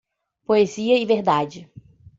[0.47, 1.69] Poesia e verdade.